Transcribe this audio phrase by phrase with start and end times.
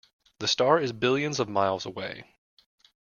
[0.39, 2.25] The star is billions of miles away.